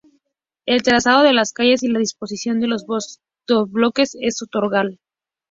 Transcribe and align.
El 0.65 0.81
trazado 0.81 1.21
de 1.21 1.31
las 1.31 1.53
calles 1.53 1.83
y 1.83 1.87
la 1.87 1.99
disposición 1.99 2.59
de 2.59 2.65
los 2.65 2.87
bloques 3.47 4.17
es 4.19 4.41
ortogonal. 4.41 4.99